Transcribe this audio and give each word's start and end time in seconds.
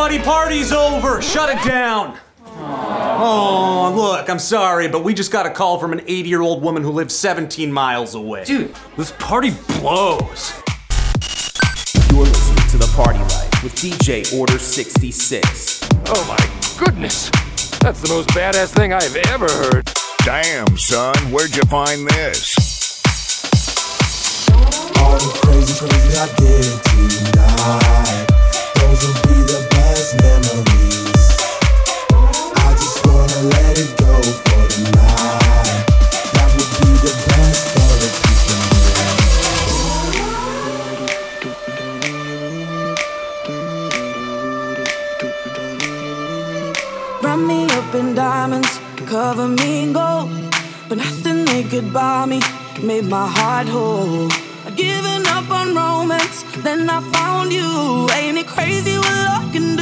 Everybody, 0.00 0.24
party's 0.24 0.72
over. 0.72 1.20
Shut 1.20 1.50
it 1.50 1.62
down. 1.62 2.16
Oh, 2.56 3.92
look, 3.94 4.30
I'm 4.30 4.38
sorry, 4.38 4.88
but 4.88 5.04
we 5.04 5.12
just 5.12 5.30
got 5.30 5.44
a 5.44 5.50
call 5.50 5.78
from 5.78 5.92
an 5.92 6.00
80 6.06 6.26
year 6.26 6.40
old 6.40 6.62
woman 6.62 6.82
who 6.82 6.90
lives 6.90 7.14
17 7.14 7.70
miles 7.70 8.14
away. 8.14 8.44
Dude, 8.44 8.74
this 8.96 9.12
party 9.18 9.50
blows. 9.78 10.54
You're 12.10 12.22
listening 12.22 12.66
to 12.70 12.78
The 12.78 12.90
Party 12.96 13.18
Life 13.18 13.62
with 13.62 13.74
DJ 13.74 14.38
Order 14.38 14.58
66. 14.58 15.80
Oh 16.06 16.26
my 16.26 16.82
goodness. 16.82 17.28
That's 17.80 18.00
the 18.00 18.08
most 18.08 18.30
badass 18.30 18.74
thing 18.74 18.94
I've 18.94 19.16
ever 19.28 19.48
heard. 19.48 19.92
Damn, 20.24 20.78
son, 20.78 21.14
where'd 21.30 21.54
you 21.54 21.62
find 21.64 22.08
this? 22.08 23.02
All 24.96 25.18
the 25.18 25.40
crazy, 25.42 25.78
crazy 25.78 26.18
I 26.18 26.34
did 26.38 26.84
tonight. 27.34 28.39
My 53.10 53.26
heart 53.26 53.66
whole. 53.66 54.30
I'd 54.66 54.76
given 54.76 55.19
up 55.50 55.60
on 55.60 55.74
romance, 55.74 56.42
then 56.62 56.88
I 56.88 57.00
found 57.12 57.52
you. 57.52 58.08
Ain't 58.14 58.38
it 58.38 58.46
crazy 58.46 58.96
what 58.98 59.14
love 59.26 59.52
can 59.52 59.76
do? 59.76 59.79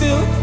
still 0.00 0.39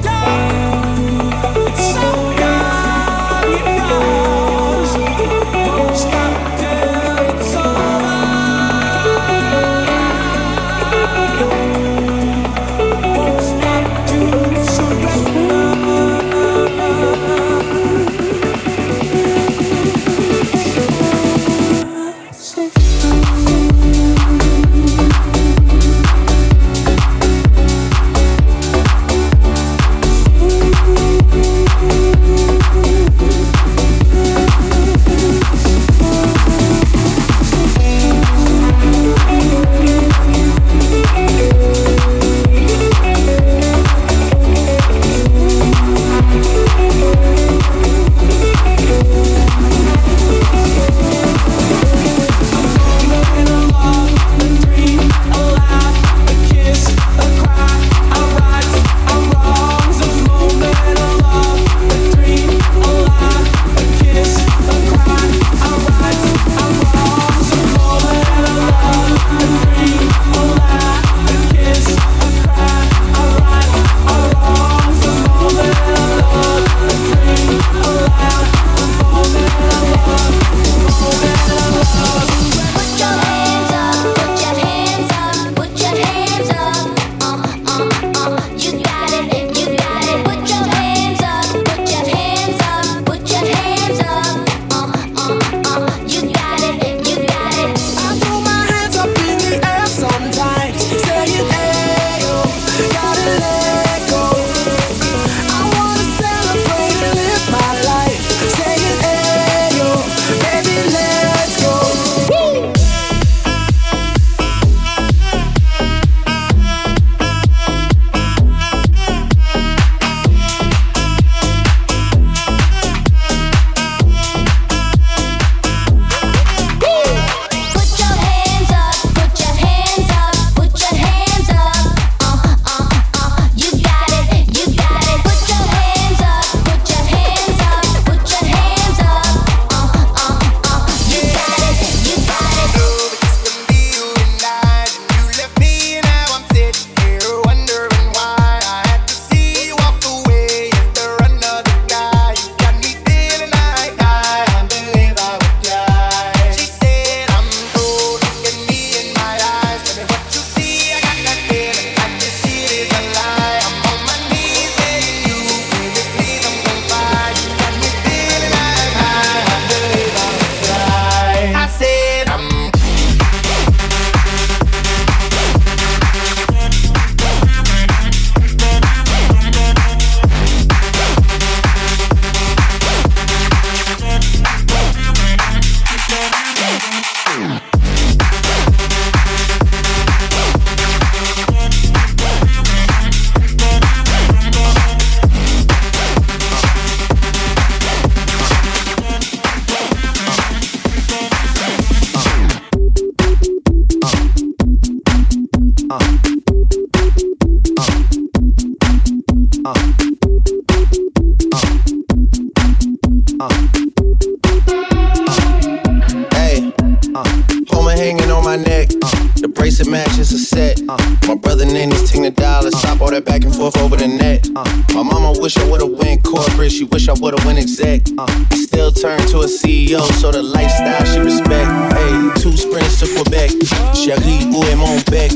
Chérie, 234.07 234.47
où 234.53 234.63
est 234.63 234.75
on 234.75 235.01
bec? 235.11 235.33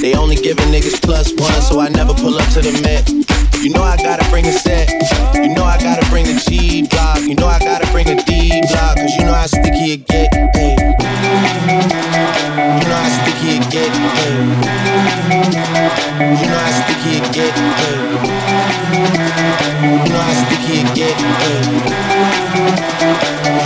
They 0.00 0.14
only 0.14 0.36
giving 0.36 0.70
niggas 0.70 1.02
plus 1.02 1.32
one, 1.38 1.60
so 1.60 1.80
I 1.80 1.88
never 1.88 2.14
pull 2.14 2.38
up 2.38 2.48
to 2.50 2.60
the 2.60 2.70
Met. 2.80 3.10
You 3.60 3.70
know 3.70 3.82
I 3.82 3.96
gotta 3.96 4.24
bring 4.30 4.46
a 4.46 4.52
set. 4.52 4.88
You 5.34 5.48
know 5.48 5.64
I 5.64 5.76
gotta 5.82 6.08
bring 6.08 6.28
a 6.28 6.38
G 6.38 6.86
block. 6.86 7.18
You 7.18 7.34
know 7.34 7.48
I 7.48 7.58
gotta 7.58 7.90
bring 7.90 8.08
a 8.08 8.14
D 8.22 8.62
block, 8.70 8.94
cause 8.96 9.10
you 9.18 9.24
know 9.24 9.34
how 9.34 9.46
sticky 9.46 9.94
it 9.94 10.06
get. 10.06 10.32
Hey. 10.54 10.76
You 12.78 12.86
know 12.86 12.94
how 12.94 13.10
sticky 13.10 13.58
it 13.58 13.68
get. 13.72 13.90
Hey. 13.90 14.38
You 16.38 16.46
know 16.46 16.62
how 16.62 16.70
sticky 16.78 17.18
it 17.18 17.26
get. 17.34 17.58
Hey. 17.58 18.06
You 19.82 20.10
know 20.12 20.22
how 20.22 20.34
sticky 20.46 20.78
it 20.78 20.94
get. 20.94 21.18
Hey. 21.42 21.58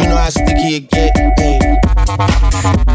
You 0.01 0.09
know 0.09 0.17
how 0.17 0.31
sticky 0.31 0.77
it 0.77 0.89
get. 0.89 1.13
Hey. 1.39 2.86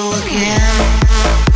you 0.00 0.12
again. 0.12 1.49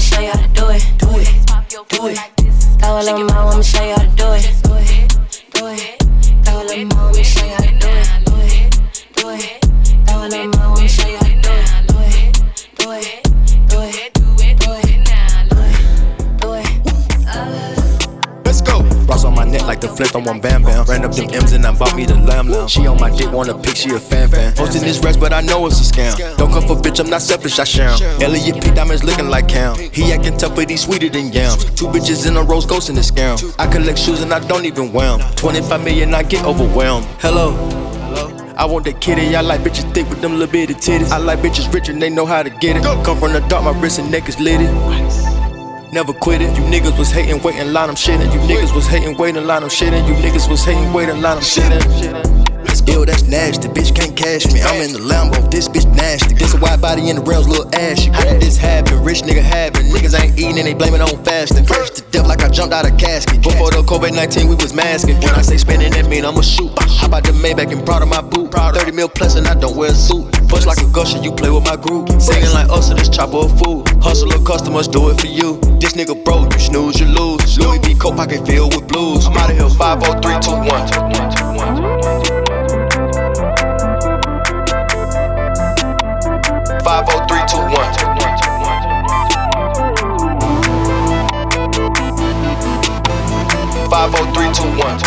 I'ma 0.00 0.06
show 0.08 0.20
you 0.22 0.30
how 0.30 0.40
to 0.40 0.48
do 0.48 0.70
it. 0.70 0.82
Do 0.96 1.08
it. 1.18 1.28
Do 1.90 2.06
it. 2.06 2.18
Throw 2.80 3.00
a 3.00 3.02
little 3.04 3.24
mouth, 3.24 3.52
I'ma 3.52 3.60
show 3.60 3.84
you 3.84 3.94
how 3.94 4.02
to 4.02 4.08
do 4.16 4.32
it. 4.32 4.79
Flipped 20.00 20.16
on 20.16 20.24
one 20.24 20.40
bam 20.40 20.62
bam. 20.62 20.84
Ran 20.86 21.04
up 21.04 21.12
them 21.12 21.28
M's 21.30 21.52
and 21.52 21.66
I 21.66 21.72
bought 21.76 21.94
me 21.94 22.06
the 22.06 22.14
lamb 22.14 22.48
lamb. 22.48 22.68
She 22.68 22.86
on 22.86 22.98
my 22.98 23.10
dick, 23.10 23.30
wanna 23.30 23.54
pick, 23.54 23.76
she 23.76 23.90
a 23.90 23.98
fan 23.98 24.28
fan. 24.28 24.54
Posting 24.54 24.82
this 24.82 24.98
rest, 25.00 25.20
but 25.20 25.32
I 25.32 25.42
know 25.42 25.66
it's 25.66 25.80
a 25.80 25.92
scam. 25.92 26.36
Don't 26.38 26.50
come 26.50 26.66
for 26.66 26.76
bitch, 26.76 27.00
I'm 27.00 27.10
not 27.10 27.22
selfish, 27.22 27.58
I 27.58 27.64
share 27.64 27.90
'em. 27.90 28.22
Elliot 28.22 28.62
P. 28.62 28.70
Diamonds 28.70 29.04
looking 29.04 29.28
like 29.28 29.48
Cam. 29.48 29.76
He 29.92 30.12
acting 30.12 30.36
tough, 30.38 30.54
but 30.54 30.70
he 30.70 30.76
sweeter 30.76 31.10
than 31.10 31.32
yams. 31.32 31.64
Two 31.78 31.88
bitches 31.88 32.26
in 32.26 32.36
a 32.36 32.42
rose 32.42 32.66
ghost 32.66 32.88
in 32.88 32.94
the 32.94 33.02
scam. 33.02 33.36
I 33.58 33.66
collect 33.66 33.98
shoes 33.98 34.20
and 34.22 34.32
I 34.32 34.40
don't 34.40 34.64
even 34.64 34.92
wear 34.92 35.10
'em. 35.12 35.20
25 35.36 35.82
million, 35.84 36.14
I 36.14 36.22
get 36.22 36.44
overwhelmed. 36.44 37.06
Hello. 37.18 37.54
I 38.56 38.64
want 38.66 38.84
that 38.84 39.00
kitty, 39.00 39.34
I 39.36 39.40
like 39.40 39.60
bitches 39.62 39.92
thick 39.94 40.08
with 40.10 40.20
them 40.20 40.32
little 40.38 40.52
bitty 40.52 40.74
titties. 40.74 41.10
I 41.10 41.18
like 41.18 41.40
bitches 41.40 41.72
rich 41.72 41.88
and 41.88 42.00
they 42.00 42.10
know 42.10 42.26
how 42.26 42.42
to 42.42 42.50
get 42.50 42.76
it. 42.76 42.82
Come 43.04 43.18
from 43.18 43.32
the 43.32 43.40
dark, 43.48 43.64
my 43.64 43.72
wrist 43.80 43.98
and 43.98 44.10
neck 44.10 44.28
is 44.28 44.38
litty. 44.38 44.68
Never 45.92 46.12
quit 46.12 46.40
it. 46.40 46.56
You 46.56 46.62
niggas 46.62 46.96
was 46.96 47.10
hating, 47.10 47.42
waiting, 47.42 47.72
line 47.72 47.88
them 47.88 47.96
shitting. 47.96 48.32
You 48.32 48.40
niggas 48.40 48.74
was 48.74 48.86
hating, 48.86 49.16
waiting, 49.16 49.44
line 49.44 49.62
them 49.62 49.70
shitting. 49.70 50.06
You 50.06 50.14
niggas 50.14 50.48
was 50.48 50.64
hating, 50.64 50.92
waiting, 50.92 51.20
line 51.20 51.36
them 51.36 51.44
shitting. 51.44 52.39
Ew, 52.86 53.04
that's 53.04 53.24
nasty. 53.24 53.68
Bitch 53.68 53.94
can't 53.94 54.16
cash 54.16 54.46
me. 54.52 54.62
I'm 54.62 54.80
in 54.80 54.92
the 54.92 55.00
Lambo. 55.00 55.50
This 55.50 55.68
bitch 55.68 55.86
nasty. 55.94 56.34
This 56.34 56.54
a 56.54 56.58
wide 56.58 56.80
body 56.80 57.10
in 57.10 57.16
the 57.16 57.22
rails, 57.22 57.48
little 57.48 57.72
ashy. 57.74 58.10
How 58.10 58.24
did 58.24 58.40
this 58.40 58.56
happen? 58.56 59.02
Rich 59.02 59.22
nigga 59.22 59.42
having. 59.42 59.86
Niggas 59.86 60.18
ain't 60.18 60.38
eating 60.38 60.58
and 60.58 60.66
they 60.66 60.74
blame 60.74 60.94
it 60.94 61.00
on 61.00 61.22
fasting. 61.24 61.64
First 61.64 61.96
to 61.96 62.02
death 62.10 62.26
like 62.26 62.42
I 62.42 62.48
jumped 62.48 62.74
out 62.74 62.90
of 62.90 62.96
casket. 62.98 63.42
Before 63.42 63.70
the 63.70 63.82
COVID 63.82 64.14
19, 64.14 64.48
we 64.48 64.54
was 64.56 64.74
masking. 64.74 65.16
When 65.20 65.34
I 65.34 65.42
say 65.42 65.56
spinning, 65.56 65.92
that 65.92 66.06
mean 66.06 66.24
I'ma 66.24 66.42
shoot. 66.42 66.70
How 66.98 67.06
about 67.06 67.24
the 67.24 67.32
Maybach 67.32 67.72
and 67.72 67.84
proud 67.84 68.02
of 68.02 68.08
my 68.08 68.20
boot? 68.20 68.52
30 68.52 68.92
mil 68.92 69.08
plus 69.08 69.36
and 69.36 69.46
I 69.46 69.54
don't 69.54 69.76
wear 69.76 69.90
a 69.90 69.94
suit. 69.94 70.30
Bust 70.48 70.66
like 70.66 70.78
a 70.78 70.90
gusher, 70.90 71.18
you 71.18 71.32
play 71.32 71.50
with 71.50 71.64
my 71.64 71.76
group. 71.76 72.08
Singing 72.20 72.52
like 72.52 72.68
us, 72.70 72.88
so 72.88 72.94
this 72.94 73.08
chopper 73.08 73.36
of 73.36 73.58
food. 73.62 73.86
Hustle 74.02 74.32
of 74.32 74.44
customers, 74.44 74.88
do 74.88 75.10
it 75.10 75.20
for 75.20 75.26
you. 75.26 75.58
This 75.80 75.94
nigga 75.94 76.24
bro, 76.24 76.44
you 76.44 76.58
snooze, 76.58 76.98
you 76.98 77.06
lose. 77.06 77.58
Louis 77.58 77.78
V. 77.78 77.94
coat 77.94 78.16
pocket 78.16 78.46
filled 78.46 78.74
with 78.74 78.88
blues. 78.88 79.26
I'm 79.26 79.36
out 79.36 79.50
of 79.50 79.56
here, 79.56 79.68
50321. 79.68 82.29
Three, 87.40 87.48
two, 87.48 87.56
one. 87.56 87.94
Five, 93.90 94.10
four, 94.12 94.26
three, 94.34 94.50
two, 94.52 94.64
one. 94.76 94.98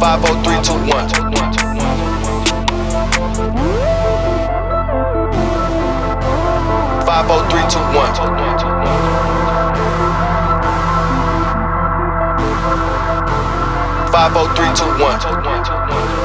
Five, 0.00 0.20
four, 0.20 0.34
three, 0.44 0.60
two, 0.62 0.74
one. 0.92 1.08
Five, 7.06 7.26
four, 7.26 7.40
three, 7.50 7.64
two, 7.70 7.80
one. 7.94 8.14
Five, 14.12 14.32
four, 14.32 14.46
three, 14.54 14.72
two, 14.74 14.86
one. 15.02 16.23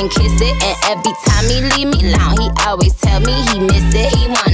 And 0.00 0.10
kiss 0.10 0.40
it. 0.40 0.56
And 0.64 0.76
every 0.88 1.12
time 1.28 1.44
he 1.44 1.60
leave 1.60 1.88
me 1.92 2.14
alone, 2.14 2.40
he 2.40 2.48
always 2.66 2.94
tell 2.94 3.20
me 3.20 3.32
he 3.52 3.60
miss 3.60 3.94
it. 3.94 4.08
He 4.16 4.26
wanna 4.26 4.49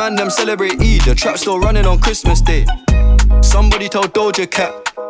man 0.00 0.14
them 0.14 0.30
celebrate 0.30 0.80
Eid, 0.80 1.02
the 1.02 1.14
trap 1.14 1.36
still 1.36 1.60
running 1.60 1.84
on 1.84 1.98
Christmas 2.00 2.40
Day. 2.40 2.64
Somebody 3.42 3.86
tell 3.86 4.04
Doja 4.04 4.50
Cat 4.50 4.72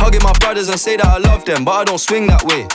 Hugging 0.00 0.22
my 0.22 0.32
brothers 0.40 0.68
and 0.68 0.80
say 0.80 0.96
that 0.96 1.06
I 1.06 1.18
love 1.18 1.44
them, 1.44 1.64
but 1.64 1.72
I 1.72 1.84
don't 1.84 2.00
swing 2.00 2.26
that 2.28 2.42
way. 2.44 2.66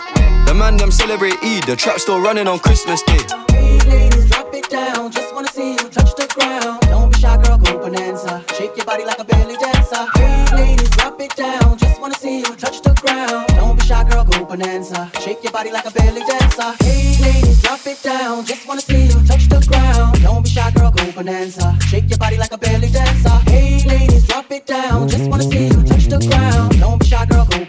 The 0.45 0.53
man 0.53 0.77
them 0.77 0.91
celebrate 0.91 1.41
Eid, 1.41 1.63
the 1.63 1.75
trap 1.75 1.99
still 1.99 2.21
running 2.21 2.47
on 2.47 2.59
Christmas 2.59 3.01
Day. 3.01 3.17
Hey 3.49 3.79
ladies, 3.89 4.29
drop 4.29 4.53
it 4.53 4.69
down. 4.69 5.11
Just 5.11 5.33
wanna 5.33 5.49
see 5.49 5.71
you 5.71 5.89
touch 5.89 6.13
the 6.15 6.27
ground. 6.37 6.81
Don't 6.81 7.11
be 7.11 7.17
shy, 7.17 7.35
girl, 7.41 7.57
go 7.57 7.79
bonanza. 7.79 8.43
Shake 8.53 8.77
your 8.77 8.85
body 8.85 9.05
like 9.05 9.17
a 9.19 9.25
belly 9.25 9.57
dancer. 9.57 10.05
Hey 10.13 10.45
ladies, 10.55 10.89
drop 10.91 11.19
it 11.19 11.35
down. 11.35 11.77
Just 11.77 11.99
wanna 11.99 12.13
see 12.13 12.39
you 12.45 12.55
touch 12.55 12.81
the 12.81 12.93
ground. 12.93 13.47
Don't 13.57 13.75
be 13.75 13.83
shy, 13.83 14.03
girl, 14.07 14.23
go 14.23 14.45
bonanza. 14.45 15.11
Shake 15.19 15.41
your 15.43 15.51
body 15.51 15.71
like 15.71 15.85
a 15.85 15.91
belly 15.91 16.21
dancer. 16.29 16.71
Hey 16.85 17.17
ladies, 17.25 17.61
drop 17.63 17.85
it 17.87 18.03
down. 18.03 18.45
Just 18.45 18.67
wanna 18.67 18.81
see 18.81 19.05
you 19.09 19.19
touch 19.25 19.49
the 19.49 19.65
ground. 19.67 20.21
Don't 20.21 20.43
be 20.43 20.49
shy, 20.49 20.69
girl, 20.77 20.91
go 20.91 21.11
bonanza. 21.11 21.75
Shake 21.89 22.07
your 22.07 22.19
body 22.19 22.37
like 22.37 22.53
a 22.53 22.57
belly 22.57 22.89
dancer. 22.89 23.37
Hey 23.49 23.83
ladies, 23.89 24.27
drop 24.27 24.51
it 24.51 24.67
down. 24.67 25.09
Just 25.09 25.27
wanna 25.27 25.43
see 25.43 25.67
you 25.73 25.83
touch 25.89 26.05
the 26.05 26.19
ground. 26.29 26.74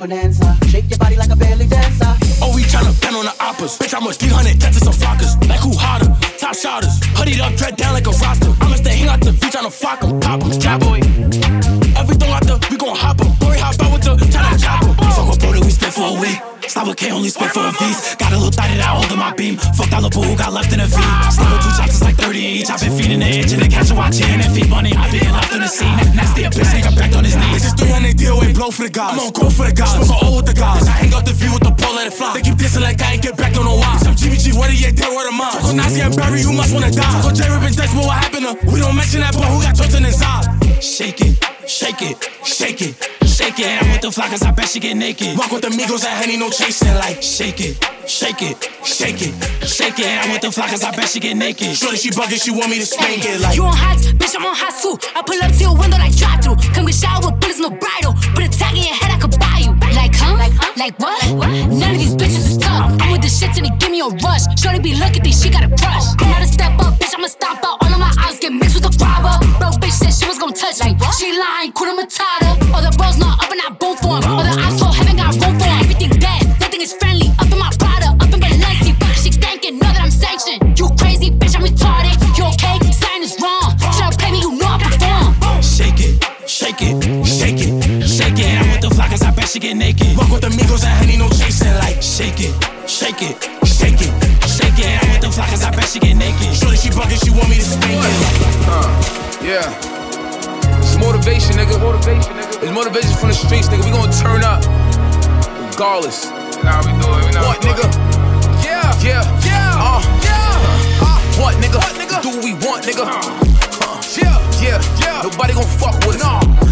Bonanza. 0.07 0.57
Shake 0.69 0.89
your 0.89 0.99
body 0.99 1.17
like 1.17 1.31
a 1.31 1.37
belly 1.37 1.67
dancer. 1.67 2.13
Oh, 2.43 2.55
we 2.55 2.63
tryna 2.63 2.95
bend 3.01 3.17
on 3.17 3.25
the 3.25 3.35
oppas. 3.41 3.79
Bitch, 3.79 3.95
I'm 3.95 4.07
a 4.07 4.13
300 4.13 4.61
touches 4.61 4.83
some 4.83 4.93
flockers. 4.93 5.35
Like 5.49 5.61
who 5.61 5.73
hotter? 5.75 6.07
Top 6.39 6.55
shotters. 6.55 7.01
Hoodied 7.17 7.41
up, 7.41 7.55
dread 7.57 7.77
down 7.77 7.93
like 7.93 8.07
a 8.07 8.11
roster. 8.11 8.55
I'ma 8.61 8.77
stay 8.77 8.97
hang 8.97 9.09
out 9.09 9.21
the 9.21 9.33
beach 9.33 9.55
tryna 9.55 9.73
flock 9.73 10.05
'em. 10.05 10.21
Pop 10.21 10.43
'em, 10.43 10.61
cowboy. 10.61 11.66
A 16.77 16.85
week. 16.85 16.97
Slap 16.97 16.97
K, 16.97 17.11
only 17.11 17.29
spit 17.29 17.51
for 17.53 17.65
a 17.65 17.73
V's. 17.73 18.17
Got 18.17 18.33
a 18.33 18.37
little 18.37 18.53
thotty 18.53 18.77
that 18.77 18.93
holding 18.93 19.19
my 19.19 19.33
beam. 19.33 19.57
Fuck 19.77 19.89
that 19.89 20.03
little 20.03 20.13
boo 20.13 20.29
who 20.29 20.37
got 20.37 20.53
left 20.53 20.73
in 20.73 20.81
a 20.81 20.87
V. 20.87 20.97
With 20.97 21.63
two 21.65 21.73
chops, 21.77 21.97
it's 21.97 22.05
like 22.05 22.17
30 22.17 22.39
each. 22.39 22.71
I've 22.71 22.81
been 22.81 22.93
feeding 22.93 23.21
the 23.21 23.29
itch 23.29 23.53
and 23.53 23.63
the 23.63 23.69
catch 23.69 23.91
a 23.91 23.95
watching. 23.95 24.29
And 24.29 24.53
feed 24.53 24.69
money, 24.69 24.93
I've 24.93 25.11
been 25.13 25.33
left 25.33 25.53
on 25.53 25.61
the 25.61 25.69
scene. 25.69 25.97
Nasty 26.13 26.45
a 26.45 26.51
bitch, 26.51 26.69
nigga 26.73 26.93
back 26.97 27.17
on 27.17 27.25
his 27.25 27.37
knees. 27.37 27.65
This 27.65 27.73
is 27.73 27.75
300 27.81 28.17
DOA 28.17 28.55
blow 28.55 28.71
for 28.71 28.85
the 28.85 28.93
guys. 28.93 29.17
I'm 29.17 29.29
on 29.29 29.33
go 29.33 29.49
for 29.49 29.67
the 29.67 29.73
guys. 29.73 29.93
Smoke 29.97 30.23
a 30.23 30.27
O 30.27 30.37
with 30.37 30.47
the 30.47 30.57
guys. 30.57 30.85
I 30.89 30.93
hang 30.93 31.13
out 31.15 31.25
the 31.25 31.33
V 31.33 31.49
with 31.49 31.65
the 31.65 31.73
pole, 31.73 31.97
let 31.97 32.07
it 32.07 32.15
fly. 32.15 32.33
They 32.37 32.43
keep 32.45 32.57
dissing 32.61 32.83
like 32.83 33.01
I 33.01 33.17
ain't 33.17 33.23
get 33.23 33.37
back, 33.37 33.55
don't 33.55 33.65
know 33.65 33.77
why. 33.81 33.97
Some 34.05 34.17
GBG, 34.17 34.57
what 34.57 34.69
he 34.69 34.85
ain't 34.85 34.97
dead, 34.97 35.13
word 35.13 35.29
of 35.29 35.37
mine. 35.37 35.53
Talk 35.53 35.73
on 35.73 35.77
Nazi 35.77 36.01
and 36.01 36.15
Barry, 36.17 36.41
you 36.41 36.53
must 36.53 36.73
wanna 36.73 36.91
die. 36.91 37.03
Talk 37.03 37.31
on 37.31 37.35
J 37.35 37.49
Rip 37.49 37.63
and 37.63 37.77
Dex, 37.77 37.93
what 37.95 38.13
happened 38.13 38.47
to? 38.47 38.53
We 38.69 38.81
don't 38.81 38.97
mention 38.97 39.21
that 39.21 39.33
boy 39.33 39.49
who 39.49 39.63
got 39.63 39.77
chosen 39.77 40.05
inside. 40.05 40.45
Shake 40.83 41.21
it, 41.25 41.41
shake 41.69 42.03
it, 42.03 42.17
shake 42.45 42.81
it, 42.83 42.95
shake 43.27 43.59
it. 43.59 43.83
I'm 43.83 43.91
with 43.91 44.01
the 44.01 44.09
flockers, 44.09 44.45
I 44.47 44.51
bet 44.53 44.69
she 44.69 44.81
get 44.81 44.97
naked. 44.97 45.37
Walk 45.37 45.51
with 45.53 45.63
the 45.63 45.69
Migos, 45.69 46.03
that 46.03 46.23
Henny, 46.23 46.37
no 46.37 46.51
chasing. 46.51 46.95
Like, 46.95 47.23
shake 47.23 47.61
it, 47.61 47.77
shake 48.09 48.43
it, 48.43 48.57
shake 48.85 49.21
it, 49.23 49.35
shake 49.67 49.99
it. 49.99 50.07
I'm 50.25 50.33
with 50.33 50.43
the 50.43 50.49
flockers, 50.49 50.85
I 50.85 50.95
bet 50.95 51.09
she 51.09 51.21
get 51.21 51.37
naked. 51.37 51.77
Shorty, 51.77 51.97
she 51.97 52.11
bugging, 52.11 52.43
she 52.43 52.51
want 52.51 52.71
me 52.71 52.79
to 52.79 52.87
spank 52.87 53.25
it. 53.25 53.41
Like, 53.41 53.57
You 53.57 53.65
on 53.65 53.77
hot, 53.77 53.99
bitch, 53.99 54.35
I'm 54.37 54.47
on 54.47 54.55
hot 54.57 54.75
too. 54.81 54.97
I 55.15 55.23
pull 55.23 55.43
up 55.43 55.53
to 55.53 55.61
your 55.61 55.77
window 55.77 55.99
like 55.99 56.17
drive 56.17 56.43
through. 56.43 56.57
Come 56.75 56.87
get 56.87 56.95
shower 56.95 57.21
with 57.23 57.41
bullets, 57.41 57.61
no 57.61 57.71
bridle. 57.71 58.15
Put 58.35 58.45
a 58.45 58.49
tag 58.49 58.77
in 58.77 58.85
your 58.85 58.95
head, 58.95 59.11
I 59.13 59.19
could 59.21 59.39
buy 59.39 59.61
you. 59.63 59.76
Like, 59.97 60.15
huh? 60.15 60.37
Like? 60.77 60.99
What? 61.01 61.19
None 61.73 61.95
of 61.95 61.99
these 61.99 62.15
bitches 62.15 62.47
is 62.53 62.59
tough. 62.59 62.93
I'm 63.01 63.11
with 63.13 63.23
the 63.23 63.29
shit 63.29 63.53
till 63.55 63.65
they 63.65 63.75
give 63.81 63.91
me 63.91 64.01
a 64.01 64.09
rush. 64.23 64.45
Shorty 64.61 64.79
be 64.79 64.95
looking, 64.95 65.23
think 65.23 65.35
she 65.35 65.49
got 65.51 65.65
a 65.65 65.71
crush. 65.73 66.07
I'm 66.21 66.31
not 66.31 66.43
a 66.43 66.47
step 66.47 66.79
up, 66.79 66.95
bitch, 67.01 67.15
I'ma 67.17 67.29
stop 67.29 67.59
out. 67.65 67.83
All 67.83 67.93
of 67.93 67.99
my 67.99 68.13
eyes 68.25 68.39
get 68.39 68.53
mixed 68.53 68.75
with 68.77 68.85
the 68.85 68.93
robber. 69.03 69.35
Bro, 69.59 69.81
bitch 69.81 69.97
said 69.97 70.13
she 70.13 70.29
was 70.29 70.39
gonna 70.39 70.53
touch 70.53 70.79
me. 70.85 70.95
She 71.19 71.33
lying, 71.33 71.73
Kuna 71.73 71.97
Matata. 71.97 72.51
All 72.75 72.83
the 72.85 72.93
bros 72.97 73.17
not 73.19 73.43
up 73.43 73.51
and 73.51 73.61
I 73.65 73.71
boom 73.81 73.97
for 73.97 74.21
'em. 74.21 74.25
All 74.31 74.45
the 74.45 74.55
asshole 74.61 74.86
get 90.29 90.43
naked. 90.43 90.43
Walk 90.43 90.43
with 90.43 90.43
the 90.43 90.51
Migos, 90.57 90.83
that 90.83 90.97
Henny, 91.03 91.17
no 91.17 91.29
chasing. 91.29 91.75
Like, 91.79 92.03
shake 92.03 92.41
it, 92.41 92.55
shake 92.89 93.23
it, 93.23 93.37
shake 93.67 94.01
it, 94.01 94.13
shake 94.47 94.79
it. 94.79 95.03
I'm 95.03 95.11
with 95.13 95.23
the 95.23 95.29
flockers, 95.29 95.65
I 95.65 95.71
bet 95.71 95.89
she 95.89 96.01
get 96.01 96.17
naked. 96.17 96.55
Shorty, 96.55 96.77
she 96.77 96.91
bugging, 96.91 97.23
she 97.23 97.31
want 97.31 97.49
me 97.49 97.57
to 97.57 97.63
spank 97.63 98.03
it. 98.03 98.17
Uh, 98.67 98.89
yeah. 99.43 100.79
It's 100.79 100.97
motivation, 100.99 101.57
nigga. 101.57 101.79
Motivation, 101.81 102.33
nigga. 102.35 102.63
It's 102.63 102.73
motivation 102.73 103.15
from 103.17 103.29
the 103.29 103.35
streets, 103.35 103.69
nigga. 103.69 103.85
We 103.85 103.91
gonna 103.91 104.13
turn 104.13 104.43
up. 104.43 104.63
Regardless. 105.73 106.31
Nah, 106.65 106.81
we 106.83 106.93
do 106.99 107.07
it. 107.13 107.31
We 107.31 107.41
what, 107.45 107.61
nigga? 107.61 107.87
Yeah. 108.65 108.91
Yeah. 109.03 109.23
Yeah. 109.45 109.77
Uh. 109.77 110.01
Yeah. 110.25 111.05
Uh. 111.05 111.19
What, 111.39 111.55
nigga? 111.61 111.77
What, 111.77 111.95
nigga? 112.01 112.23
Do 112.23 112.31
what 112.31 112.45
we 112.45 112.55
want, 112.65 112.85
nigga. 112.85 113.05
Uh. 113.07 114.01
Yeah. 114.17 114.41
Yeah. 114.63 114.81
Yeah. 114.99 115.23
Nobody 115.23 115.55
gonna 115.55 115.67
fuck 115.67 115.95
with 116.07 116.23
us. 116.25 116.47
No. 116.47 116.66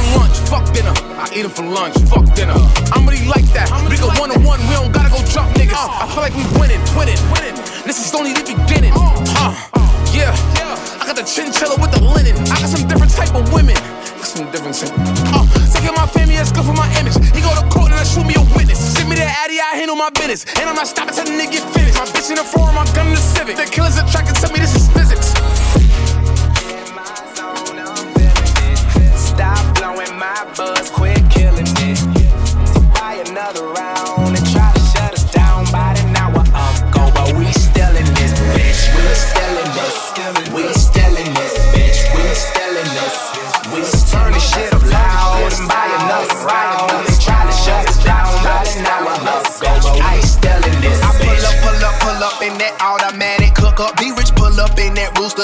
I 0.00 0.06
eat 0.08 0.14
'em 0.14 0.24
for 0.24 0.24
lunch. 0.24 0.36
Fuck 0.48 0.72
dinner. 0.72 0.94
I 1.20 1.28
eat 1.36 1.44
'em 1.44 1.50
for 1.50 1.62
lunch. 1.62 1.94
Fuck 2.08 2.26
dinner. 2.34 2.56
I'm 2.92 3.06
really 3.06 3.26
like 3.28 3.46
that. 3.52 3.68
We 3.90 3.96
go 3.98 4.08
one 4.18 4.30
on 4.32 4.42
one. 4.44 4.60
We 4.68 4.74
don't 4.74 4.92
gotta 4.92 5.10
go 5.10 5.20
jump 5.28 5.52
niggas. 5.54 5.76
I 5.76 6.06
feel 6.12 6.22
like 6.22 6.34
we 6.34 6.44
winning, 6.58 6.80
winning, 6.96 7.20
winning. 7.32 7.54
This 7.84 7.98
is 8.00 8.14
only 8.14 8.32
the 8.32 8.42
beginning. 8.42 8.92
Uh. 8.96 9.52
Yeah. 10.12 10.34
I 11.00 11.04
got 11.06 11.16
the 11.16 11.22
chinchilla 11.24 11.76
with 11.80 11.92
the 11.92 12.00
linen. 12.02 12.34
I 12.50 12.56
got 12.60 12.70
some 12.70 12.86
different 12.88 13.12
type 13.12 13.34
of 13.34 13.52
women. 13.52 13.76
Got 13.76 14.26
Some 14.26 14.50
different 14.50 14.76
type. 14.80 14.92
Uh, 15.36 15.44
taking 15.72 15.94
my 15.94 16.06
family, 16.06 16.36
that's 16.36 16.52
good 16.52 16.64
for 16.64 16.74
my 16.74 16.88
image. 16.98 17.16
He 17.36 17.40
go 17.40 17.52
to 17.54 17.64
court 17.68 17.90
and 17.92 18.00
I 18.00 18.04
shoot 18.04 18.24
me 18.26 18.34
a 18.34 18.44
witness. 18.56 18.78
Send 18.78 19.08
me 19.08 19.16
that 19.16 19.30
addy, 19.44 19.60
I 19.60 19.76
handle 19.80 19.96
my 19.96 20.10
business. 20.10 20.44
And 20.58 20.68
I'm 20.68 20.76
not 20.76 20.88
stopping 20.88 21.14
till 21.14 21.24
the 21.24 21.34
nigga 21.36 21.52
get 21.60 21.64
finished. 21.74 21.96
My 22.00 22.06
bitch 22.14 22.30
in 22.30 22.36
the 22.36 22.44
forum, 22.44 22.74
my 22.74 22.84
gun 22.96 23.06
in 23.08 23.14
the 23.14 23.24
civic. 23.36 23.56
The 23.56 23.66
killers 23.66 23.96
attracted 23.98 24.36
to 24.42 24.46
me, 24.52 24.60
this 24.60 24.74
is 24.74 24.88
physics. 24.96 25.19
Buzz, 30.56 30.90
quit 30.90 31.18
killing 31.30 31.66
it. 31.66 31.98
So 32.68 32.80
buy 32.94 33.22
another 33.26 33.64
round 33.64 33.99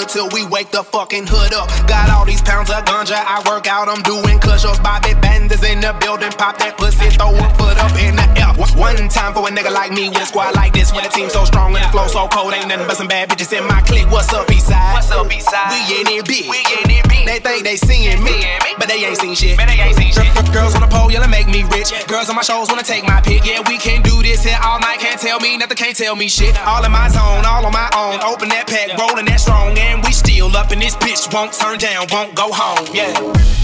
till 0.08 0.28
we 0.30 0.46
wake 0.46 0.70
the 0.70 0.82
fucking 0.82 1.26
hood 1.26 1.52
up. 1.54 1.68
Got 1.86 2.10
all 2.10 2.24
these 2.24 2.42
pounds 2.42 2.70
of 2.70 2.84
ganja, 2.84 3.18
I 3.18 3.42
work 3.48 3.66
out, 3.66 3.88
I'm 3.88 4.02
doing 4.02 4.38
cushions. 4.38 4.78
Bobby 4.80 5.14
Banders 5.18 5.64
in 5.66 5.80
the 5.80 5.94
building, 6.00 6.30
pop 6.32 6.58
that 6.58 6.78
pussy, 6.78 7.10
throw 7.10 7.34
a 7.34 7.46
foot 7.58 7.76
up 7.78 7.94
in 7.98 8.16
the 8.16 8.26
air. 8.38 8.54
One 8.76 9.08
time 9.08 9.34
for 9.34 9.46
a 9.48 9.50
nigga 9.50 9.72
like 9.72 9.92
me 9.92 10.08
with 10.08 10.22
a 10.22 10.26
squad 10.26 10.54
like 10.54 10.72
this, 10.72 10.92
with 10.92 11.04
a 11.04 11.10
team 11.10 11.28
so 11.28 11.44
strong 11.44 11.74
and 11.74 11.84
the 11.84 11.88
flow 11.88 12.06
so 12.06 12.28
cold, 12.28 12.54
ain't 12.54 12.68
nothing 12.68 12.86
but 12.86 12.96
some 12.96 13.08
bad 13.08 13.28
bitches 13.28 13.56
in 13.56 13.66
my 13.66 13.80
clique. 13.82 14.10
What's 14.10 14.32
up, 14.32 14.46
Eastside? 14.48 14.94
What's 14.94 15.10
up, 15.10 15.26
Eastside? 15.26 15.70
We 15.72 16.00
in 16.00 16.06
it 16.08 16.26
big. 16.26 16.48
We 16.50 16.58
in 16.58 16.90
it. 16.90 17.05
They 17.26 17.40
think 17.40 17.64
they 17.64 17.76
seeing 17.76 18.22
me, 18.22 18.46
but 18.78 18.88
they 18.88 19.04
ain't 19.04 19.18
seen 19.18 19.34
shit. 19.34 19.56
Man, 19.58 19.66
they 19.66 19.74
ain't 19.74 19.96
seen 19.96 20.12
shit. 20.12 20.30
Girls 20.52 20.74
on 20.74 20.80
the 20.80 20.86
pole, 20.86 21.10
yelling 21.10 21.30
make 21.30 21.48
me 21.48 21.64
rich. 21.74 21.90
Girls 22.06 22.30
on 22.30 22.36
my 22.36 22.42
shows 22.42 22.68
wanna 22.68 22.82
take 22.82 23.02
my 23.02 23.20
pick. 23.20 23.44
Yeah, 23.44 23.60
we 23.68 23.78
can 23.78 24.00
do 24.02 24.22
this 24.22 24.44
here 24.44 24.58
all 24.64 24.78
night. 24.78 25.00
Can't 25.00 25.20
tell 25.20 25.40
me 25.40 25.56
nothing, 25.56 25.76
can't 25.76 25.96
tell 25.96 26.14
me 26.14 26.28
shit. 26.28 26.56
All 26.64 26.84
in 26.84 26.92
my 26.92 27.08
zone, 27.08 27.44
all 27.44 27.66
on 27.66 27.72
my 27.72 27.90
own. 27.98 28.22
Open 28.22 28.48
that 28.50 28.68
pack, 28.68 28.96
rolling 28.96 29.26
that 29.26 29.40
strong, 29.40 29.76
and 29.76 30.04
we 30.04 30.12
still 30.12 30.54
up 30.56 30.72
in 30.72 30.78
this 30.78 30.94
bitch. 30.96 31.32
Won't 31.34 31.52
turn 31.52 31.78
down, 31.78 32.06
won't 32.12 32.34
go 32.34 32.52
home. 32.52 32.86
Yeah. 32.94 33.12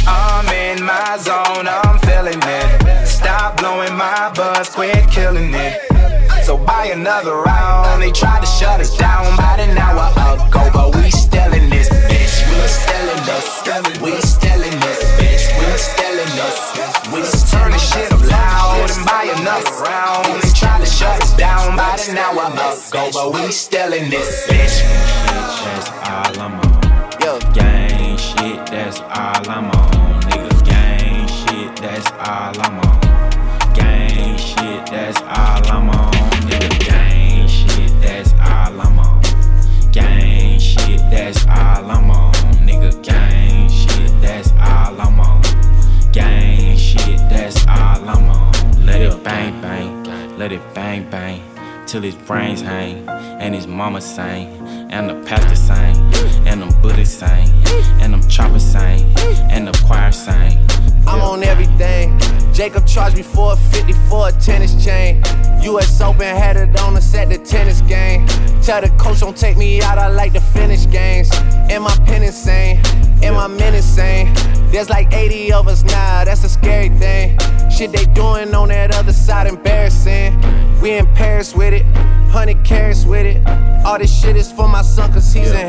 I'm 0.06 0.48
in 0.50 0.84
my 0.84 1.16
zone, 1.22 1.68
I'm 1.68 1.98
feeling 2.00 2.42
it. 2.42 3.06
Stop 3.06 3.58
blowing 3.58 3.94
my 3.94 4.32
buzz, 4.34 4.68
quit 4.70 5.08
killing 5.08 5.54
it. 5.54 5.78
So 6.44 6.58
buy 6.58 6.86
another 6.86 7.36
round. 7.36 8.02
They 8.02 8.10
tried 8.10 8.40
to 8.40 8.46
shut 8.46 8.80
us 8.80 8.96
down 8.96 9.32
about 9.34 9.60
an 9.60 9.78
hour 9.78 10.10
ago, 10.10 10.70
but 10.74 10.96
we 10.96 11.10
still 11.10 11.12
in 11.12 11.12
this 11.12 11.21
We 12.72 12.78
still 12.78 13.10
in 13.10 13.24
this. 13.26 14.00
We 14.00 14.20
still 14.22 14.62
in 14.62 14.72
bitch. 14.80 15.44
We 15.58 15.76
still 15.76 16.18
in 16.18 16.30
this. 16.40 16.58
We 17.12 17.20
just 17.20 17.52
turn 17.52 17.70
this 17.70 17.92
shit 17.92 18.10
up 18.10 18.20
loud 18.22 18.90
and 18.90 19.04
buy 19.04 19.24
another 19.36 19.70
round. 19.84 20.42
They 20.42 20.48
tried 20.52 20.80
to 20.80 20.86
shut 20.86 21.22
us 21.22 21.36
down 21.36 21.74
about 21.74 22.08
an 22.08 22.16
hour 22.16 22.50
ago, 22.50 23.10
but 23.12 23.34
we 23.34 23.52
still 23.52 23.92
in 23.92 24.08
this 24.08 24.46
bitch. 24.46 24.82
That's 25.64 25.90
all 26.08 26.40
I'm 26.40 26.60
on. 26.60 27.52
Gang 27.52 28.16
shit, 28.16 28.64
that's 28.66 29.00
all 29.00 29.50
I'm 29.50 29.70
on. 29.70 30.22
Nigga, 30.22 30.64
gang 30.64 31.28
shit, 31.28 31.76
that's 31.76 32.10
all 32.12 32.58
I'm 32.58 32.80
on. 32.80 33.74
Gang 33.74 34.38
shit, 34.38 34.86
that's 34.86 35.20
all 35.20 35.76
I'm 35.76 35.90
on. 35.90 36.01
Bang. 51.12 51.42
Till 51.86 52.00
his 52.00 52.14
brains 52.14 52.62
hang, 52.62 53.06
and 53.08 53.54
his 53.54 53.66
mama 53.66 54.00
sang, 54.00 54.46
and 54.90 55.10
the 55.10 55.14
pastor 55.28 55.54
sang, 55.54 55.96
and 56.46 56.62
them 56.62 56.72
Buddhists 56.80 57.18
sang, 57.18 57.48
and 58.00 58.14
them 58.14 58.26
choppers 58.28 58.64
sang, 58.64 59.00
and 59.50 59.68
the 59.68 59.84
choir 59.86 60.10
sang. 60.10 60.58
I'm 61.06 61.20
on 61.20 61.42
everything. 61.42 62.18
Jacob 62.52 62.86
charged 62.86 63.16
me 63.16 63.22
450 63.22 63.92
for 64.08 64.28
a 64.28 64.32
tennis 64.32 64.84
chain. 64.84 65.22
US 65.62 66.00
Open 66.00 66.20
had 66.20 66.56
it 66.56 66.78
on 66.80 66.96
us 66.96 67.14
at 67.14 67.28
the 67.28 67.38
tennis 67.38 67.80
game. 67.82 68.26
Tell 68.62 68.80
the 68.80 68.90
coach 68.98 69.20
don't 69.20 69.36
take 69.36 69.56
me 69.56 69.80
out, 69.82 69.98
I 69.98 70.08
like 70.08 70.32
to 70.34 70.40
finish 70.40 70.88
games. 70.88 71.30
And 71.70 71.82
my 71.82 71.96
pen 72.06 72.22
insane, 72.22 72.80
and 73.22 73.34
my 73.34 73.48
men 73.48 73.74
insane. 73.74 74.34
There's 74.70 74.90
like 74.90 75.12
80 75.12 75.52
of 75.52 75.68
us 75.68 75.82
now, 75.82 76.24
that's 76.24 76.44
a 76.44 76.48
scary 76.48 76.90
thing. 76.90 77.38
Shit 77.70 77.92
they 77.92 78.04
doing 78.06 78.54
on 78.54 78.68
that 78.68 78.94
other 78.94 79.12
side 79.12 79.46
embarrassing. 79.46 80.40
We 80.80 80.92
in 80.92 81.06
Paris 81.14 81.54
with 81.54 81.74
it, 81.74 81.86
hundred 82.30 82.64
carats 82.64 83.04
with 83.04 83.24
it. 83.24 83.46
All 83.86 83.98
this 83.98 84.12
shit 84.20 84.36
is 84.36 84.50
for 84.50 84.68
my 84.68 84.82
son, 84.82 85.12
cause 85.12 85.32
he's 85.32 85.50
inheriting 85.50 85.61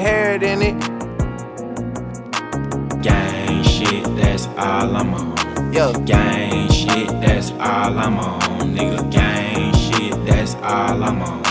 all 4.58 4.96
I'm 4.96 5.14
on. 5.14 5.74
Yo. 5.74 5.94
Gang 6.06 6.70
shit, 6.72 7.08
that's 7.22 7.52
all 7.52 7.98
I'm 7.98 8.18
on. 8.18 8.42
Nigga, 8.76 9.12
gang 9.12 9.74
shit, 9.74 10.26
that's 10.26 10.56
all 10.56 11.04
I'm 11.04 11.22
on. 11.22 11.42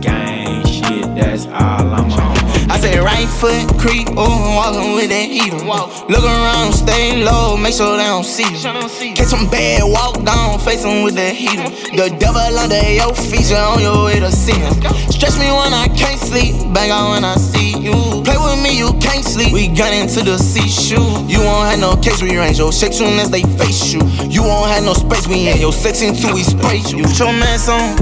Gang 0.00 0.64
shit, 0.64 1.14
that's 1.14 1.46
all 1.46 1.92
I'm 1.92 2.10
on. 2.10 2.36
I 2.70 2.78
say 2.78 2.98
right 2.98 3.28
foot 3.28 3.66
creep, 3.78 4.08
oh, 4.16 4.56
walking 4.56 4.94
with 4.94 5.10
that 5.10 5.26
heater. 5.28 5.58
Look 5.58 6.24
around, 6.24 6.72
stay 6.72 7.22
low, 7.22 7.56
make 7.56 7.74
sure 7.74 7.96
they 7.96 8.04
don't 8.04 8.24
see 8.24 8.44
you. 8.44 9.14
Catch 9.14 9.26
some 9.26 9.50
bad, 9.50 9.82
walk 9.84 10.24
down, 10.24 10.58
face 10.60 10.82
them 10.82 11.02
with 11.02 11.16
that 11.16 11.34
heater. 11.34 11.68
The 11.96 12.14
devil 12.16 12.40
under 12.40 12.90
your 12.90 13.14
feet, 13.14 13.50
you 13.50 13.56
on 13.56 13.80
your 13.80 14.04
way 14.06 14.20
to 14.20 14.30
see 14.30 14.54
him. 14.54 14.74
Stretch 15.10 15.36
me 15.38 15.50
when 15.50 15.74
I 15.74 15.88
can't 15.96 16.20
sleep, 16.20 16.54
bang 16.72 16.90
out 16.90 17.10
when 17.10 17.24
I 17.24 17.36
see 17.36 17.76
you. 17.78 18.09
Play 18.24 18.36
with 18.36 18.62
me, 18.62 18.78
you 18.78 18.92
can't 19.00 19.24
sleep. 19.24 19.52
We 19.52 19.68
gun 19.68 19.92
into 19.92 20.22
the 20.22 20.38
seashore. 20.38 21.24
You 21.28 21.40
won't 21.40 21.70
have 21.70 21.80
no 21.80 21.96
case, 21.96 22.22
we 22.22 22.36
range 22.36 22.58
your 22.58 22.72
shake 22.72 22.92
soon 22.92 23.18
as 23.18 23.30
they 23.30 23.42
face 23.56 23.92
you. 23.92 24.00
You 24.28 24.42
won't 24.42 24.70
have 24.70 24.84
no 24.84 24.94
space, 24.94 25.26
we 25.26 25.48
in 25.48 25.58
your 25.60 25.72
section 25.72 26.14
till 26.14 26.34
we 26.34 26.42
spray 26.42 26.78
you. 26.88 27.04
Put 27.04 27.18
your 27.18 27.32
mask 27.32 27.68
on, 27.68 27.96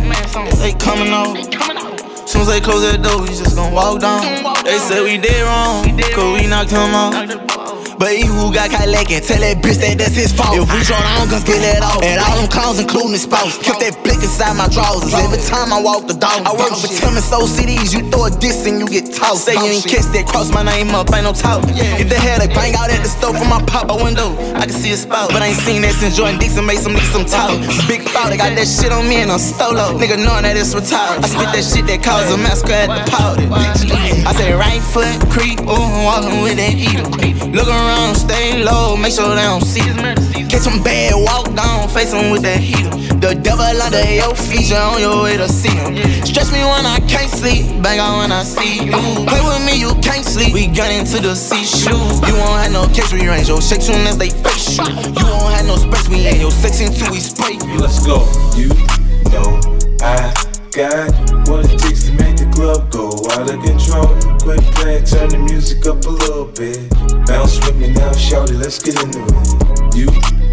they 0.59 0.73
coming 0.75 1.13
over. 1.13 1.37
Soon 2.27 2.43
as 2.43 2.49
they 2.49 2.61
close 2.61 2.83
that 2.83 3.03
door, 3.03 3.23
we 3.23 3.29
just 3.29 3.57
gon' 3.57 3.73
walk 3.73 4.01
down. 4.01 4.21
They 4.65 4.79
said 4.79 5.03
we 5.03 5.17
did 5.19 5.43
wrong, 5.43 5.85
cause 6.13 6.41
we 6.41 6.47
knocked 6.47 6.71
him 6.71 6.93
out. 6.93 7.68
But 7.99 8.15
he 8.15 8.23
who 8.23 8.55
got 8.55 8.71
caught 8.71 8.87
lacking, 8.87 9.27
tell 9.27 9.43
that 9.43 9.59
bitch 9.59 9.83
that 9.83 9.99
that's 9.99 10.15
his 10.15 10.31
fault. 10.31 10.55
If 10.55 10.71
we 10.71 10.79
draw 10.87 11.03
down, 11.03 11.27
guns 11.27 11.43
get 11.43 11.59
let 11.59 11.83
off. 11.83 11.99
And 12.07 12.23
all 12.23 12.39
them 12.39 12.47
clowns, 12.47 12.79
including 12.79 13.19
his 13.19 13.27
spouse. 13.27 13.59
Kept 13.59 13.83
that 13.83 13.99
blick 14.07 14.23
inside 14.23 14.55
my 14.55 14.71
drawers. 14.71 15.11
Every 15.11 15.43
time 15.51 15.75
I 15.75 15.83
walk 15.83 16.07
the 16.07 16.15
dog, 16.15 16.47
I 16.47 16.55
work 16.55 16.79
for 16.79 16.87
Tim 16.87 17.19
and 17.19 17.27
So 17.27 17.43
CDs. 17.51 17.91
You 17.91 18.07
throw 18.07 18.31
a 18.31 18.33
diss 18.33 18.63
and 18.71 18.79
you 18.79 18.87
get 18.87 19.11
tossed. 19.11 19.51
Say 19.51 19.59
you 19.59 19.83
ain't 19.83 19.83
kissed 19.83 20.15
that, 20.15 20.31
cross 20.31 20.55
my 20.55 20.63
name 20.63 20.95
up, 20.95 21.11
ain't 21.11 21.27
no 21.27 21.35
talk. 21.35 21.67
If 21.99 22.07
they 22.07 22.23
had 22.23 22.39
a 22.39 22.49
bang 22.55 22.79
out 22.79 22.88
stove 23.29 23.39
from 23.39 23.51
my 23.51 23.63
pop 23.67 23.91
out 23.91 24.03
window, 24.03 24.33
I 24.55 24.65
can 24.67 24.73
see 24.73 24.93
a 24.93 24.97
spout. 24.97 25.31
But 25.31 25.43
I 25.43 25.49
ain't 25.49 25.59
seen 25.59 25.83
that 25.83 25.93
since 25.93 26.17
Jordan 26.17 26.39
Dixon 26.39 26.65
made 26.67 26.79
some 26.79 26.95
niggas 26.95 27.13
some 27.13 27.25
talk. 27.25 27.53
Big 27.89 28.03
foul, 28.09 28.31
they 28.31 28.37
got 28.37 28.55
that 28.57 28.67
shit 28.67 28.93
on 28.93 29.09
me 29.09 29.17
and 29.17 29.31
I'm 29.31 29.39
stolo. 29.39 29.99
Nigga 29.99 30.17
knowing 30.17 30.45
that 30.45 30.57
it's 30.57 30.75
retired. 30.75 31.25
I 31.25 31.29
spit 31.29 31.51
that 31.53 31.65
shit 31.65 31.87
that 31.87 32.03
cause 32.03 32.31
a 32.33 32.39
massacre 32.39 32.73
at 32.73 32.89
the 32.89 33.11
powder. 33.11 33.47
I 33.53 34.33
say 34.35 34.53
right 34.53 34.83
foot 34.83 35.19
creep, 35.31 35.61
ooh, 35.61 35.89
walking 36.05 36.43
with 36.43 36.57
that 36.57 36.73
heater. 36.73 37.05
Look 37.53 37.69
around, 37.69 38.15
stay 38.17 38.63
low, 38.63 38.97
make 38.97 39.13
sure 39.13 39.35
they 39.35 39.43
don't 39.43 39.65
see 39.65 39.85
us. 39.85 39.99
Catch 40.49 40.65
some 40.65 40.83
bad, 40.83 41.13
walk 41.17 41.53
down, 41.55 41.89
face 41.89 42.13
them 42.13 42.31
with 42.31 42.43
that 42.43 42.61
heater. 42.61 42.89
The 43.19 43.35
devil 43.35 43.67
under 43.67 44.05
your 44.15 44.31
feet, 44.37 44.71
you 44.71 44.77
on 44.77 45.01
your 45.01 45.25
way 45.25 45.37
to 45.37 45.49
see 45.49 45.75
him. 45.75 45.99
Stretch 46.23 46.53
me 46.53 46.63
when 46.63 46.87
I 46.87 47.03
can't 47.11 47.27
sleep, 47.29 47.67
bang 47.83 47.99
out 47.99 48.23
when 48.23 48.31
I 48.31 48.45
see 48.45 48.87
you. 48.87 48.95
Play 49.27 49.43
with 49.43 49.59
me, 49.67 49.75
you 49.81 49.91
can't 50.01 50.25
sleep. 50.25 50.55
We 50.55 50.69
gun 50.69 50.93
into 50.93 51.19
the 51.19 51.35
seashore. 51.35 51.99
You 52.31 52.39
won't 52.39 52.63
have 52.63 52.73
no 52.73 52.87
case, 52.95 53.13
we 53.19 53.29
range 53.29 53.49
your 53.49 53.61
shake 53.61 53.83
soon 53.83 54.07
as 54.07 54.17
they 54.17 54.31
face 54.31 54.79
you. 54.79 54.85
You 54.85 55.27
won't 55.27 55.55
have 55.55 55.67
no 55.67 55.77
space, 55.77 56.09
we 56.09 56.27
in 56.27 56.41
your 56.41 56.51
section 56.51 56.93
till 56.93 57.11
we 57.11 57.21
spray 57.21 57.55
you. 57.55 57.79
Let's 57.79 58.05
go. 58.07 58.25
You 58.57 58.69
know 59.33 59.61
I 60.03 60.33
got 60.71 61.11
what 61.49 61.67
it 61.67 61.79
takes 61.79 62.05
to 62.05 62.13
make 62.13 62.37
the 62.37 62.49
club 62.55 62.91
go 62.91 63.09
out 63.33 63.51
of 63.51 63.59
control. 63.63 64.09
Quit 64.43 64.63
playing, 64.75 65.05
turn 65.05 65.29
the 65.31 65.39
music 65.39 65.87
up 65.87 66.05
a 66.05 66.09
little 66.09 66.47
bit. 66.47 66.89
Bounce 67.27 67.59
with 67.65 67.77
me 67.77 67.93
now, 67.93 68.13
shout 68.13 68.51
it, 68.51 68.57
let's 68.57 68.79
get 68.83 69.03
into 69.03 69.21
it. 69.21 69.97
You 69.97 70.07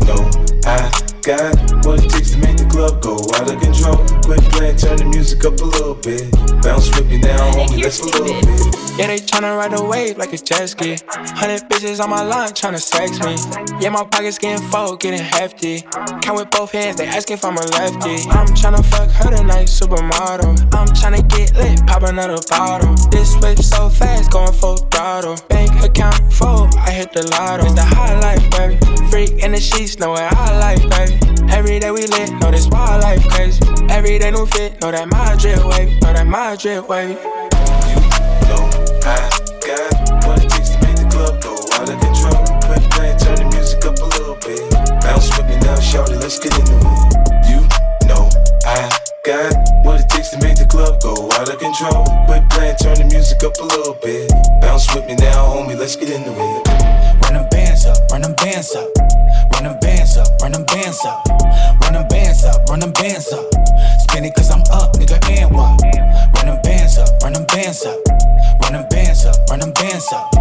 know 0.05 0.29
I 0.65 1.14
got 1.25 1.57
what 1.83 1.97
it 2.05 2.09
takes 2.09 2.31
to 2.31 2.37
make 2.37 2.55
the 2.55 2.65
club 2.69 3.01
go 3.01 3.17
out 3.33 3.49
of 3.49 3.59
control. 3.59 3.97
Quit 4.21 4.39
playing, 4.53 4.77
turn 4.77 4.97
the 4.97 5.05
music 5.05 5.43
up 5.43 5.57
a 5.59 5.65
little 5.65 5.95
bit. 5.95 6.29
Bounce 6.61 6.93
with 6.93 7.09
me 7.09 7.17
now, 7.17 7.49
homie, 7.51 7.81
let's 7.81 7.99
a 7.99 8.05
little 8.05 8.37
bit. 8.45 8.75
Yeah, 8.99 9.07
they 9.07 9.17
tryna 9.17 9.57
ride 9.57 9.71
the 9.73 9.83
wave 9.83 10.17
like 10.17 10.33
a 10.33 10.37
jet 10.37 10.69
ski. 10.69 10.97
Hundred 11.33 11.65
bitches 11.67 11.99
on 11.99 12.11
my 12.11 12.21
line 12.21 12.53
tryna 12.53 12.79
sex 12.79 13.17
me. 13.25 13.33
Yeah, 13.81 13.89
my 13.89 14.05
pockets 14.05 14.37
getting 14.37 14.61
full, 14.69 14.95
getting 14.97 15.19
hefty. 15.19 15.81
Count 16.21 16.37
with 16.37 16.51
both 16.51 16.71
hands, 16.71 16.97
they 16.97 17.07
asking 17.07 17.41
if 17.41 17.43
I'm 17.43 17.57
a 17.57 17.65
lefty. 17.73 18.29
I'm 18.29 18.45
tryna 18.53 18.85
fuck 18.85 19.09
her 19.09 19.35
tonight, 19.35 19.65
supermodel. 19.65 20.61
I'm 20.77 20.87
tryna 20.93 21.27
get 21.27 21.55
lit, 21.57 21.81
pop 21.87 22.03
another 22.03 22.37
bottle. 22.49 22.93
This 23.09 23.35
whip 23.41 23.57
so 23.57 23.89
fast, 23.89 24.31
going 24.31 24.53
full 24.53 24.77
throttle. 24.93 25.37
Bank 25.49 25.73
account 25.83 26.21
full, 26.31 26.69
I 26.77 26.91
hit 26.91 27.11
the 27.13 27.25
lotto. 27.33 27.65
It's 27.65 27.73
the 27.73 27.83
high 27.83 28.13
life, 28.19 28.45
baby. 28.51 28.77
Freak 29.09 29.43
in 29.43 29.53
the 29.53 29.59
sheets, 29.59 29.97
know 29.97 30.11
what 30.11 30.21
I 30.21 30.59
like, 30.59 30.81
baby. 30.89 31.14
Every 31.49 31.79
day 31.79 31.91
we 31.91 32.05
lit, 32.07 32.31
know 32.41 32.51
this 32.51 32.67
wild 32.67 33.01
life 33.01 33.25
crazy. 33.29 33.61
Every 33.89 34.19
day 34.19 34.31
new 34.31 34.45
fit, 34.45 34.81
know 34.81 34.91
that 34.91 35.07
my 35.07 35.35
drip 35.35 35.63
wavy, 35.65 35.99
know 35.99 36.13
that 36.13 36.27
my 36.27 36.55
drip 36.55 36.87
wavy. 36.89 37.13
You 37.13 37.99
know 38.49 38.63
I 39.07 39.29
got 39.63 40.27
what 40.27 40.43
it 40.43 40.49
takes 40.49 40.69
to 40.75 40.77
make 40.83 40.97
the 40.97 41.07
club 41.09 41.41
go 41.41 41.55
out 41.79 41.87
of 41.89 41.97
control. 41.99 42.43
Quit 42.67 42.83
playing, 42.91 43.17
turn 43.17 43.37
the 43.39 43.47
music 43.55 43.85
up 43.85 43.97
a 43.99 44.07
little 44.19 44.37
bit. 44.43 44.67
Bounce 45.01 45.29
with 45.37 45.47
me 45.47 45.55
now, 45.63 45.79
shout 45.79 46.09
it, 46.09 46.19
let's 46.19 46.39
get 46.39 46.53
into 46.59 46.75
it. 46.75 47.25
You 47.49 47.61
know 48.09 48.27
I 48.65 48.91
got 49.23 49.53
what 49.85 50.01
it 50.01 50.09
takes 50.09 50.29
to 50.35 50.37
make 50.43 50.57
the 50.57 50.67
club 50.67 51.01
go 51.01 51.29
out 51.39 51.47
of 51.47 51.57
control. 51.59 52.03
Quit 52.25 52.43
playing, 52.51 52.75
turn 52.77 52.97
the 52.99 53.07
music 53.07 53.43
up 53.43 53.55
a 53.61 53.63
little 53.63 53.95
bit. 54.03 54.29
Bounce 54.61 54.93
with 54.93 55.05
me 55.07 55.15
now, 55.15 55.55
homie, 55.55 55.77
let's 55.77 55.95
get 55.95 56.09
into 56.09 56.31
it. 56.31 56.67
Run 57.23 57.33
them 57.33 57.47
bands 57.49 57.85
up, 57.85 57.97
run 58.11 58.21
them 58.21 58.35
bands 58.35 58.75
up. 58.75 58.94
Run 59.53 59.63
them 59.63 59.77
bands 59.79 60.17
up, 60.17 60.27
run 60.41 60.51
them 60.51 60.65
bands 60.65 61.03
up. 61.05 61.25
Run 61.81 61.93
them 61.93 62.07
bands 62.07 62.43
up, 62.43 62.67
run 62.69 62.79
them 62.79 62.91
bands 62.91 63.31
up. 63.31 63.45
Spin 63.99 64.25
it 64.25 64.33
cause 64.35 64.51
I'm 64.51 64.61
up, 64.71 64.93
nigga, 64.95 65.17
and 65.29 65.53
what? 65.55 65.81
Run 66.35 66.45
them 66.47 66.59
bands 66.63 66.97
up, 66.97 67.09
run 67.23 67.33
them 67.33 67.45
bands 67.45 67.85
up. 67.85 67.97
Run 68.61 68.73
them 68.73 68.85
bands 68.89 69.25
up, 69.25 69.35
run 69.49 69.59
them 69.59 69.71
bands 69.73 70.11
up. 70.11 70.33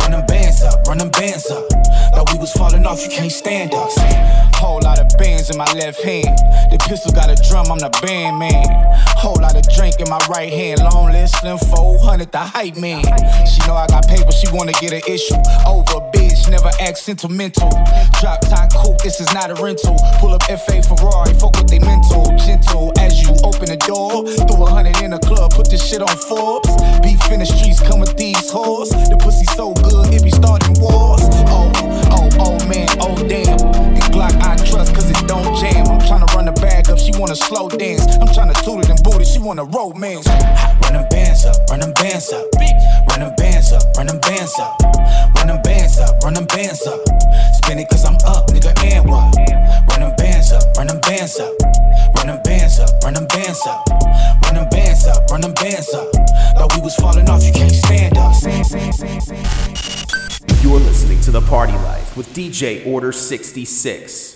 Run 0.00 0.10
them 0.10 0.26
bands 0.26 0.62
up, 0.62 0.86
run 0.86 0.98
them 0.98 1.10
bands 1.10 1.50
up. 1.50 1.64
Thought 2.14 2.32
we 2.32 2.38
was 2.38 2.52
falling 2.52 2.86
off, 2.86 3.02
you 3.02 3.10
can't 3.10 3.30
stand 3.30 3.74
us. 3.74 3.94
Whole 4.56 4.80
lot 4.82 4.98
of 4.98 5.08
bands 5.18 5.50
in 5.50 5.58
my 5.58 5.70
left 5.74 6.02
hand. 6.02 6.38
The 6.70 6.78
pistol 6.88 7.12
got 7.12 7.28
a 7.28 7.36
drum, 7.48 7.70
I'm 7.70 7.78
the 7.78 7.90
band 8.02 8.38
man. 8.38 8.64
Whole 9.18 9.36
lot 9.40 9.56
of 9.56 9.62
drink 9.74 10.00
in 10.00 10.08
my 10.08 10.20
right 10.30 10.52
hand. 10.52 10.80
Long 10.80 11.12
list, 11.12 11.36
slim 11.40 11.58
400, 11.58 12.32
the 12.32 12.38
hype 12.38 12.76
man. 12.76 13.04
She 13.46 13.60
know 13.66 13.74
I 13.74 13.86
got 13.86 14.06
paper, 14.08 14.32
she 14.32 14.46
wanna 14.52 14.72
get 14.72 14.92
an 14.92 15.02
issue. 15.06 15.36
Over 15.66 16.00
never 16.48 16.70
act 16.80 16.98
sentimental. 16.98 17.70
Drop 18.20 18.40
top 18.42 18.72
coupe, 18.74 18.98
this 19.02 19.20
is 19.20 19.32
not 19.32 19.50
a 19.50 19.54
rental. 19.62 19.96
Pull 20.20 20.34
up 20.34 20.42
FA 20.44 20.82
Ferrari, 20.82 21.34
fuck 21.34 21.56
with 21.56 21.68
they 21.68 21.78
mental. 21.78 22.24
Gentle 22.38 22.92
as 22.98 23.22
you 23.22 23.30
open 23.44 23.66
the 23.66 23.76
door. 23.86 24.26
Throw 24.46 24.66
a 24.66 24.70
hundred 24.70 25.00
in 25.02 25.10
the 25.10 25.18
club, 25.18 25.52
put 25.52 25.70
this 25.70 25.84
shit 25.84 26.02
on 26.02 26.16
Forbes. 26.28 26.68
Beef 27.02 27.20
in 27.30 27.40
the 27.40 27.46
streets, 27.46 27.80
come 27.80 28.00
with 28.00 28.16
these 28.16 28.50
whores. 28.50 28.90
The 29.08 29.16
pussy 29.16 29.46
so 29.56 29.74
good, 29.74 30.12
it 30.12 30.22
be 30.22 30.30
starting 30.30 30.74
wars. 30.80 31.22
Oh, 31.48 31.70
oh, 32.38 32.56
oh 32.56 32.68
man, 32.68 32.88
oh 33.00 33.16
damn. 33.28 33.56
The 33.94 34.02
Glock 34.12 34.34
I 34.40 34.56
trust 34.56 34.94
cause 34.94 35.10
it 35.10 35.20
don't 35.26 35.56
jam. 35.56 35.86
I'm 35.86 36.00
tryna 36.00 36.26
run 36.34 36.46
the 36.46 36.52
bag 36.52 36.88
up, 36.90 36.98
she 36.98 37.12
wanna 37.18 37.36
slow 37.36 37.68
dance. 37.68 38.04
I'm 38.20 38.28
tryna 38.28 38.54
toot 38.64 38.84
it 38.84 38.90
and 38.90 39.02
boot 39.02 39.26
she 39.26 39.38
wanna 39.38 39.64
romance. 39.64 40.26
Run 40.26 40.92
them 40.92 41.06
bands 41.10 41.44
up, 41.44 41.56
run 41.70 41.80
them 41.80 41.92
bands 41.94 42.32
up. 42.32 42.44
Run 43.08 43.20
them 43.20 43.34
bands 43.36 43.72
up, 43.72 43.82
run 43.96 44.06
them 44.06 44.20
bands 44.20 44.58
up. 44.58 44.80
Run 45.36 45.46
them 45.48 45.62
bands 45.62 45.98
up, 45.98 46.22
run 46.22 46.34
them 46.34 46.46
bands 46.46 46.86
up. 46.86 47.00
Spin 47.54 47.78
it 47.78 47.88
cause 47.88 48.04
I'm 48.04 48.16
up, 48.26 48.48
nigga, 48.48 48.72
and 48.84 49.08
what? 49.08 49.34
Run 49.90 50.00
them 50.00 50.14
bands 50.16 50.52
up, 50.52 50.62
run 50.76 50.86
them 50.88 51.00
bands 51.00 51.38
up. 51.40 51.52
Run 52.16 52.26
them 52.26 52.40
bands 52.42 52.80
up, 52.80 52.90
run 53.02 53.14
them 53.14 53.26
bands 53.26 53.66
up. 53.66 53.86
Run 54.42 54.54
them 54.54 54.68
bands 54.68 55.06
up, 55.06 55.30
run 55.30 55.40
them 55.40 55.54
bands 55.54 55.92
up. 55.94 56.12
Thought 56.56 56.74
we 56.74 56.82
was 56.82 56.94
falling 56.96 57.28
off, 57.28 57.44
you 57.44 57.52
can't 57.52 57.72
stand 57.72 58.16
us. 58.18 58.44
You're 60.62 60.80
listening 60.80 61.20
to 61.22 61.30
The 61.30 61.42
Party 61.42 61.72
Life 61.74 62.16
with 62.16 62.28
DJ 62.28 62.86
Order 62.86 63.12
66. 63.12 64.35